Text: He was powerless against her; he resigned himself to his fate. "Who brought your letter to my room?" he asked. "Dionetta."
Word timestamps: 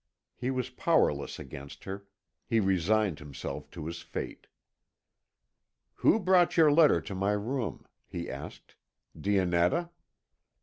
He 0.35 0.49
was 0.49 0.71
powerless 0.71 1.37
against 1.37 1.83
her; 1.83 2.07
he 2.47 2.59
resigned 2.59 3.19
himself 3.19 3.69
to 3.69 3.85
his 3.85 4.01
fate. 4.01 4.47
"Who 5.97 6.19
brought 6.19 6.57
your 6.57 6.71
letter 6.71 7.01
to 7.01 7.13
my 7.13 7.33
room?" 7.33 7.85
he 8.07 8.27
asked. 8.27 8.73
"Dionetta." 9.15 9.91